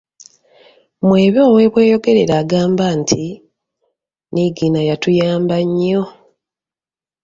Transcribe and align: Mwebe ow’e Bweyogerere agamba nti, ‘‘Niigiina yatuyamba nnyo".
Mwebe 1.07 1.41
ow’e 1.49 1.67
Bweyogerere 1.73 2.33
agamba 2.41 2.85
nti, 2.99 3.23
‘‘Niigiina 4.33 4.79
yatuyamba 4.89 5.55
nnyo". 5.67 6.03